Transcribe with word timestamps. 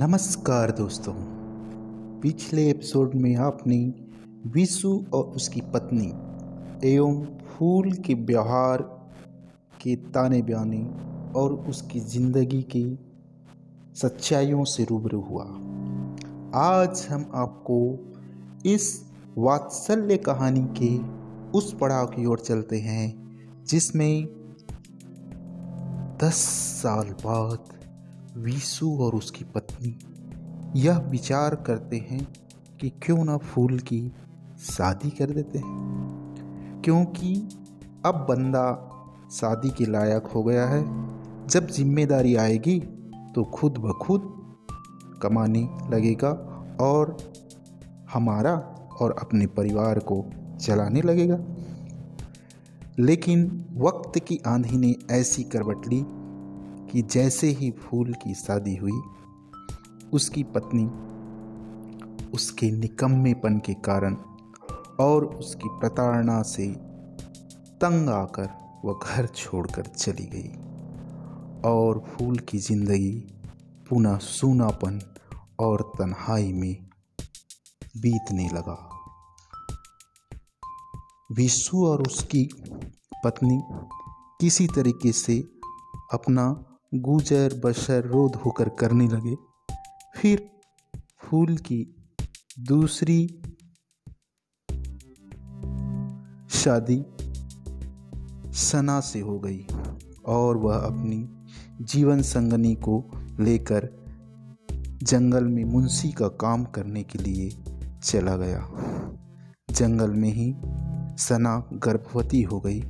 नमस्कार 0.00 0.70
दोस्तों। 0.70 1.12
पिछले 2.20 2.70
एपिसोड 2.70 3.14
में 3.14 3.36
आपने 3.36 3.94
विशु 4.46 5.04
और 5.14 5.24
उसकी 5.24 5.60
पत्नी 5.60 6.06
एवं 6.88 7.24
फूल 7.46 7.92
के 7.92 8.14
व्यवहार 8.14 8.82
के 9.82 9.96
ताने 9.96 10.42
बयाने 10.42 10.80
और 11.40 11.52
उसकी 11.52 12.00
ज़िंदगी 12.00 12.62
की 12.62 12.98
सच्चाइयों 13.94 14.64
से 14.64 14.84
रूबरू 14.84 15.20
हुआ। 15.20 15.44
आज 16.60 17.06
हम 17.10 17.30
आपको 17.34 17.78
इस 18.66 19.04
वात्सल्य 19.38 20.16
कहानी 20.16 20.66
के 20.82 20.96
उस 21.58 21.74
पड़ाव 21.80 22.06
की 22.06 22.26
ओर 22.26 22.38
चलते 22.38 22.78
हैं, 22.78 23.04
जिसमें 23.68 24.24
दस 26.24 26.40
साल 26.82 27.04
बाद 27.04 27.79
विशु 28.36 28.98
और 29.00 29.14
उसकी 29.14 29.44
पत्नी 29.44 29.98
यह 30.76 30.98
विचार 30.98 31.54
करते 31.54 31.96
हैं 31.96 32.28
कि 32.80 32.88
क्यों 33.02 33.24
ना 33.24 33.36
फूल 33.36 33.78
की 33.78 34.12
शादी 34.60 35.10
कर 35.10 35.30
देते 35.30 35.58
हैं। 35.58 36.82
क्योंकि 36.84 37.34
अब 38.06 38.14
बंदा 38.28 38.86
शादी 39.32 39.70
के 39.70 39.86
लायक 39.86 40.26
हो 40.26 40.42
गया 40.42 40.66
है। 40.66 40.82
जब 41.46 41.66
ज़िम्मेदारी 41.66 42.36
आएगी 42.36 42.80
तो 43.34 43.44
खुद 43.44 43.78
ब 43.78 43.92
खुद 43.92 44.22
कमाने 45.22 45.68
लगेगा 45.90 46.30
और 46.80 47.16
हमारा 48.12 48.54
और 49.00 49.16
अपने 49.20 49.46
परिवार 49.46 49.98
को 49.98 50.24
चलाने 50.60 51.02
लगेगा। 51.02 51.38
लेकिन 52.98 53.66
वक्त 53.74 54.18
की 54.18 54.40
आंधी 54.46 54.76
ने 54.76 54.94
ऐसी 55.10 55.42
करवट 55.42 55.88
ली 55.88 56.04
कि 56.92 57.02
जैसे 57.02 57.46
ही 57.46 57.70
फूल 57.70 58.12
की 58.12 58.34
शादी 58.34 58.76
हुई, 58.76 59.02
उसकी 60.12 60.42
पत्नी 60.42 61.10
उसके 62.34 62.70
निकम्मेपन 62.70 63.58
के 63.58 63.74
कारण 63.74 64.14
और 65.00 65.24
उसकी 65.24 65.68
प्रताड़ना 65.68 66.42
से 66.42 66.66
तंग 67.80 68.08
आकर 68.08 68.48
वह 68.84 68.98
घर 69.02 69.26
छोड़कर 69.26 69.82
चली 69.86 70.26
गई 70.26 70.48
और 71.70 71.98
फूल 71.98 72.38
की 72.38 72.58
ज़िंदगी 72.58 73.34
पुनः 73.88 74.18
सूनापन 74.18 75.00
और 75.60 75.92
तन्हाई 75.98 76.52
में 76.52 76.88
बीतने 77.96 78.48
लगा। 78.48 78.90
विशु 81.32 81.86
और 81.86 82.02
उसकी 82.02 82.48
पत्नी 83.24 83.62
किसी 84.40 84.66
तरीके 84.66 85.12
से 85.12 85.38
अपना 86.12 86.69
गुजर 86.94 87.60
बशर 87.64 88.04
रोध 88.04 88.34
होकर 88.34 88.68
करने 88.68 89.08
लगे। 89.08 89.36
फिर 90.16 90.50
फूल 91.18 91.56
की 91.56 91.96
दूसरी 92.60 93.26
शादी 96.50 97.04
सना 98.52 99.00
से 99.00 99.20
हो 99.20 99.38
गई 99.38 99.66
और 100.26 100.56
वह 100.56 100.76
अपनी 100.76 101.28
जीवन 101.84 102.22
संगनी 102.22 102.74
को 102.74 103.10
लेकर 103.40 103.88
जंगल 105.02 105.44
में 105.44 105.64
मुंशी 105.64 106.12
का 106.12 106.28
काम 106.28 106.64
करने 106.64 107.02
के 107.02 107.18
लिए 107.18 107.50
चला 108.02 108.36
गया। 108.36 108.68
जंगल 109.70 110.10
में 110.10 110.32
ही 110.32 110.54
सना 111.18 111.70
गर्भवती 111.72 112.42
हो 112.42 112.60
गई 112.60 112.82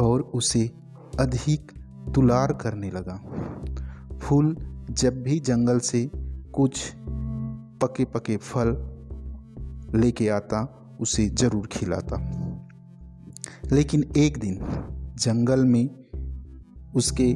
और 0.00 0.20
उसे 0.22 0.72
अधिक 1.20 1.72
दुलार 2.08 2.52
करने 2.52 2.90
लगा। 2.90 3.16
फूल 4.18 4.56
जब 4.90 5.22
भी 5.22 5.40
जंगल 5.40 5.78
से 5.78 6.10
कुछ 6.54 6.92
पके 7.82 8.04
पके 8.04 8.36
फल 8.36 8.76
लेके 9.94 10.28
आता, 10.28 10.80
उसे 11.00 11.28
ज़रूर 11.28 11.66
खिलाता। 11.66 12.16
लेकिन 13.72 14.04
एक 14.16 14.38
दिन 14.38 14.60
जंगल 15.18 15.64
में 15.64 16.04
उसके 16.96 17.34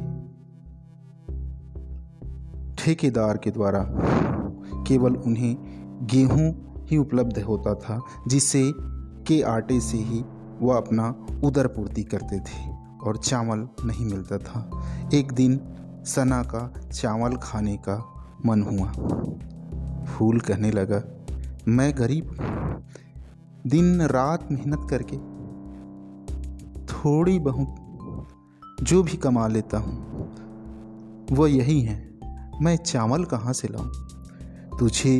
ठेकेदार 2.75 3.37
के 3.37 3.51
द्वारा 3.51 3.85
केवल 4.87 5.15
उन्हें 5.15 5.57
गेहूँ 6.11 6.75
ही 6.85 6.97
उपलब्ध 6.97 7.39
होता 7.39 7.75
था 7.75 8.01
जिससे 8.27 8.73
के 9.27 9.41
आटे 9.41 9.79
से 9.79 9.97
ही 9.97 10.23
वह 10.61 10.77
अपना 10.77 11.27
उदर 11.43 11.67
पूर्ति 11.67 12.03
करते 12.03 12.39
थे। 12.39 12.78
और 13.03 13.17
चावल 13.17 13.67
नहीं 13.85 14.05
मिलता 14.05 14.37
था। 14.37 14.83
एक 15.13 15.31
दिन 15.31 15.59
सना 16.05 16.43
का 16.43 16.73
चावल 16.93 17.35
खाने 17.35 17.77
का 17.77 17.97
मन 18.45 18.61
हुआ। 18.61 18.91
फूल 20.05 20.39
कहने 20.39 20.71
लगा, 20.71 21.01
मैं 21.67 21.97
गरीब 21.97 22.37
दिन 23.67 24.01
रात 24.01 24.51
मेहनत 24.51 24.87
करके 24.89 25.17
थोड़ी 26.85 27.39
बहुत 27.39 27.75
जो 28.83 29.03
भी 29.03 29.17
कमा 29.17 29.47
लेता 29.47 29.77
हूँ, 29.77 30.09
वो 31.31 31.47
यही 31.47 31.81
है। 31.81 32.09
मैं 32.61 32.75
चावल 32.75 33.25
कहाँ 33.25 33.53
से 33.53 33.67
लाऊं? 33.67 33.91
तुझे 34.77 35.19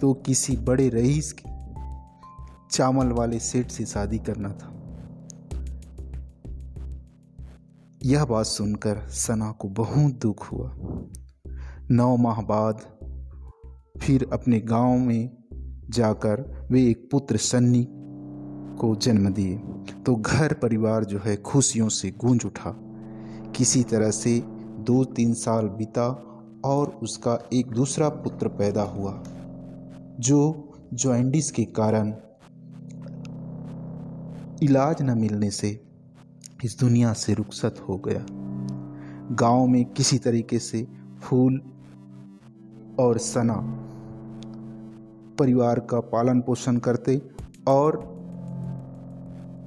तो 0.00 0.12
किसी 0.14 0.56
बड़े 0.56 0.88
रईस 0.88 1.32
की 1.32 1.48
चावल 2.70 3.06
वाले 3.06 3.38
सेठ 3.38 3.68
से 3.68 3.86
शादी 3.86 4.18
करना 4.18 4.48
था। 4.48 4.81
यह 8.04 8.24
बात 8.24 8.46
सुनकर 8.46 9.08
सना 9.08 9.50
को 9.52 9.68
बहुत 9.68 10.12
दुख 10.22 10.52
हुआ। 10.52 10.72
नौ 11.90 12.16
माह 12.16 12.40
बाद 12.42 12.80
फिर 14.00 14.28
अपने 14.32 14.60
गाँव 14.60 14.98
में 14.98 15.30
जाकर 15.90 16.68
वे 16.70 16.90
एक 16.90 17.08
पुत्र 17.12 17.36
सन्नी 17.36 17.86
को 18.78 18.96
जन्म 18.96 19.28
दिए। 19.28 19.58
तो 20.06 20.16
घर 20.16 20.52
परिवार 20.52 21.04
जो 21.04 21.18
है 21.18 21.36
खुशियों 21.36 21.88
से 21.88 22.10
गूंज 22.10 22.44
उठा। 22.44 22.74
किसी 23.56 23.82
तरह 23.82 24.10
से 24.10 24.42
दो 24.80 25.04
तीन 25.04 25.34
साल 25.34 25.68
बीता 25.68 26.08
और 26.64 26.88
उसका 27.02 27.38
एक 27.52 27.70
दूसरा 27.70 28.08
पुत्र 28.08 28.48
पैदा 28.48 28.82
हुआ, 28.82 29.22
जो 30.20 30.72
जॉइंडिस 30.94 31.50
के 31.50 31.64
कारण 31.64 32.14
इलाज 34.62 35.02
न 35.02 35.18
मिलने 35.18 35.50
से 35.50 35.91
इस 36.64 36.78
दुनिया 36.80 37.12
से 37.12 37.34
रुखसत 37.34 37.84
हो 37.88 37.96
गया। 37.96 38.26
गाँव 39.34 39.66
में 39.66 39.84
किसी 39.84 40.18
तरीके 40.18 40.58
से 40.58 40.88
फूल 41.22 41.60
और 43.00 43.18
सना, 43.18 43.54
परिवार 45.38 45.80
का 45.80 46.00
पालन 46.00 46.40
पोषण 46.40 46.76
करते 46.76 47.22
और 47.68 48.12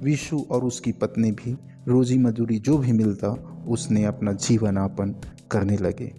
विशु 0.02 0.38
और 0.50 0.64
उसकी 0.64 0.92
पत्नी 0.92 1.32
भी, 1.32 1.58
रोजी 1.88 2.18
मजदूरी 2.18 2.58
जो 2.58 2.78
भी 2.78 2.92
मिलता, 2.92 3.28
उसने 3.68 4.04
अपना 4.04 4.32
जीवन 4.32 4.76
यापन 4.76 5.14
करने 5.50 5.76
लगे। 5.76 6.14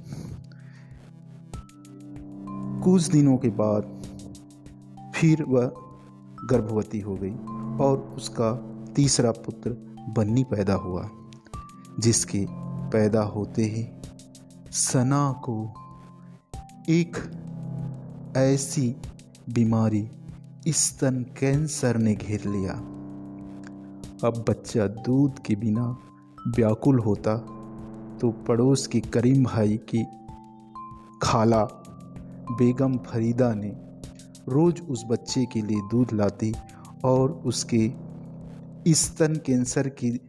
कुछ 2.84 3.08
दिनों 3.08 3.38
के 3.38 3.50
बाद 3.50 4.02
फिर 5.16 5.44
वह 5.44 5.74
गर्भवती 6.50 7.00
हो 7.00 7.16
गई 7.16 7.34
और 7.86 8.14
उसका 8.18 8.54
तीसरा 8.96 9.32
पुत्र 9.32 9.87
बन्नी 10.10 10.44
पैदा 10.44 10.74
हुआ, 10.74 11.10
जिसके 12.00 12.46
पैदा 12.92 13.22
होते 13.22 13.64
ही 13.64 13.88
सना 14.72 15.42
को 15.50 15.74
एक 16.90 17.18
ऐसी 18.38 18.96
बीमारी, 19.50 20.10
स्तन 20.68 21.26
कैंसर 21.40 21.98
ने 21.98 22.16
घेर 22.16 22.42
लिया। 22.46 22.74
अब 24.28 24.46
बच्चा 24.50 24.88
दूध 24.88 25.40
के 25.40 25.56
बिना 25.56 25.98
व्याकुल 26.48 27.00
होता 27.00 27.38
तो 28.22 28.32
पड़ोस 28.32 28.88
के 28.88 29.00
करीम 29.00 29.44
भाई 29.44 29.78
की 29.78 30.04
खाला 31.22 31.64
बेगम 32.52 32.98
फरीदा 32.98 33.54
ने 33.54 33.72
रोज़ 34.50 34.82
उस 34.82 35.04
बच्चे 35.08 35.46
के 35.46 35.62
लिए 35.62 35.82
दूध 35.92 36.14
लाती 36.14 36.54
और 37.04 37.32
उसके 37.46 37.94
स्तन 38.94 39.36
कैंसर 39.36 39.90
की 39.90 40.28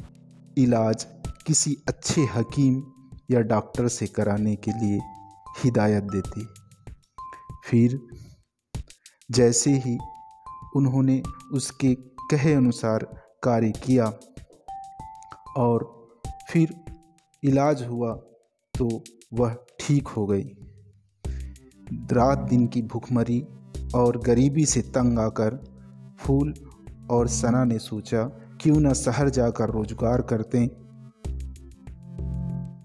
इलाज 0.58 1.06
किसी 1.46 1.76
अच्छे 1.88 2.20
हकीम 2.20 2.82
या 3.30 3.40
डॉक्टर 3.40 3.88
से 3.88 4.06
कराने 4.06 4.56
के 4.56 4.70
लिए 4.70 5.00
हिदायत 5.64 6.04
देती 6.04 6.48
फिर 7.64 8.00
जैसे 9.30 9.72
ही 9.72 9.98
उन्होंने 10.76 11.22
उसके 11.52 11.94
कहे 12.30 12.54
अनुसार 12.54 13.22
कार्य 13.42 13.70
किया 13.70 14.12
और 15.56 16.10
फिर 16.52 16.84
इलाज 17.44 17.82
हुआ 17.82 18.14
तो 18.78 19.04
वह 19.32 19.56
ठीक 19.80 20.08
हो 20.08 20.26
गई। 20.26 20.50
रात 22.12 22.38
दिन 22.38 22.66
की 22.66 22.82
भूखमरी 22.82 23.46
और 23.94 24.18
गरीबी 24.18 24.66
से 24.66 24.82
तंग 24.82 25.18
आकर 25.18 25.64
फूल 26.20 26.54
और 27.10 27.28
सना 27.28 27.64
ने 27.64 27.78
सोचा 27.78 28.40
क्यों 28.60 28.80
न 28.80 28.92
शहर 28.92 29.28
जाकर 29.28 29.70
रोज़गार 29.70 30.22
करते 30.22 30.66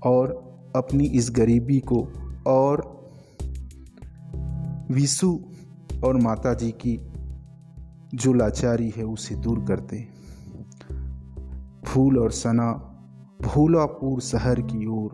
और 0.09 0.31
अपनी 0.75 1.05
इस 1.05 1.29
गरीबी 1.31 1.79
को 1.79 2.07
और 2.47 2.81
विशु 4.91 5.39
और 6.03 6.17
माता 6.17 6.53
जी 6.53 6.71
की 6.71 6.97
जो 8.15 8.33
लाचारी 8.33 8.89
है, 8.89 9.03
उसे 9.03 9.35
दूर 9.35 9.65
करते। 9.67 10.07
फूल 11.85 12.19
और 12.19 12.31
सना, 12.31 12.71
भोलापुर 13.41 14.21
शहर 14.21 14.61
की 14.61 14.85
ओर 14.85 15.11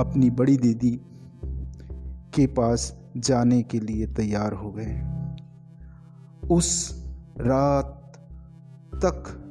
अपनी 0.00 0.30
बड़ी 0.30 0.56
दीदी 0.56 1.00
के 2.34 2.46
पास 2.46 2.98
जाने 3.16 3.62
के 3.62 3.80
लिए 3.80 4.06
तैयार 4.06 4.52
हो 4.52 4.70
गए। 4.70 5.15
उस 6.50 6.96
रात 7.38 8.02
तक 8.94 9.42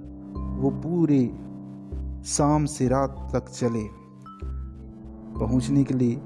वो 0.62 0.70
पूरे 0.70 1.26
शाम 2.26 2.66
से 2.66 2.88
रात 2.88 3.30
तक 3.34 3.50
चले। 3.50 3.88
पहुँचने 5.40 5.84
के 5.84 5.94
लिए 5.94 6.22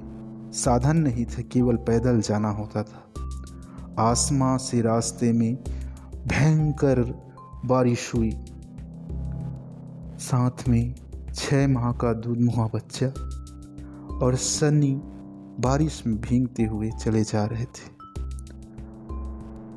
साधन 0.52 0.98
नहीं 0.98 1.26
थे, 1.26 1.44
केवल 1.44 1.76
पैदल 1.76 2.22
जाना 2.22 2.50
होता 2.50 2.84
था। 2.84 3.14
आसमां 4.00 4.58
से 4.58 4.82
रास्ते 4.82 5.34
में 5.34 5.56
भयंकर 6.28 7.02
बारिश 7.66 8.12
हुई। 8.16 8.32
साथ 10.20 10.70
में 10.70 10.96
छह 11.34 11.68
माह 11.68 11.92
का 11.92 12.14
दूध 12.14 12.40
मुहा 12.40 12.70
बच्चा 12.74 13.08
और 14.26 14.36
सनी 14.36 15.02
बारिश 15.60 16.04
में 16.08 16.22
भींगते 16.22 16.64
हुए 16.64 16.92
चले 16.92 17.24
जा 17.24 17.46
रहे 17.46 17.66
थे। 17.66 18.00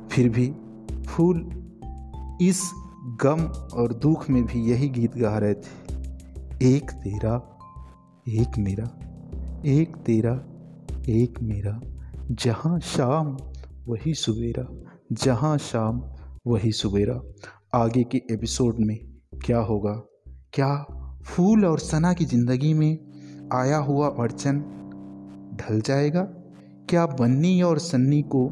फिर 0.09 0.29
भी 0.29 0.55
फूल 1.13 1.49
इस 2.43 2.71
गम 3.23 3.45
और 3.75 3.93
दुख 3.93 4.31
में 4.31 4.45
भी 4.45 4.71
यही 4.71 4.89
गीत 4.89 5.17
गा 5.17 5.39
रहे 5.39 5.55
थे। 5.55 5.95
एक 6.63 6.91
तेरा, 6.91 7.59
एक 8.29 8.59
मेरा, 8.59 8.91
एक 9.67 9.97
तेरा, 9.97 10.45
एक 11.09 11.43
मेरा, 11.43 11.81
जहाँ 12.31 12.81
शाम 12.81 13.37
वही 13.89 14.15
सवेरा 14.15 14.83
जहाँ 15.13 15.59
शाम 15.59 16.03
वही 16.47 16.73
सवेरा 16.73 17.23
आगे 17.75 18.05
के 18.05 18.23
एपिसोड 18.31 18.75
में 18.79 18.99
क्या 19.45 19.59
होगा? 19.59 20.03
क्या 20.29 20.85
फूल 21.25 21.67
और 21.67 21.79
सना 21.79 22.13
की 22.13 22.25
ज़िंदगी 22.25 22.75
में 22.75 22.99
आया 23.53 23.79
हुआ 23.79 24.09
अड़चन 24.09 24.59
ढल 25.57 25.81
जाएगा? 25.81 26.23
क्या 26.89 27.07
बन्नी 27.07 27.63
और 27.63 27.79
सन्नी 27.79 28.23
को 28.23 28.47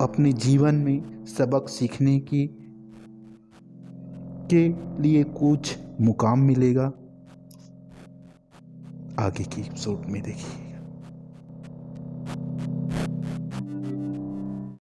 अपने 0.00 0.32
जीवन 0.32 0.74
में 0.74 1.15
सबक 1.26 1.68
सीखने 1.68 2.18
की 2.18 2.46
के 4.52 4.68
लिए 5.02 5.24
कुछ 5.24 5.78
मुकाम 6.00 6.38
मिलेगा? 6.38 6.92
आगे 9.18 9.44
की 9.44 9.60
एपिसोड 9.60 10.06
में 10.06 10.22
देखिए। 10.22 10.65